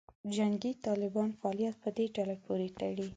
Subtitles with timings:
[0.35, 3.07] جنګي طالبانو فعالیت په دې ډلې پورې تړلې.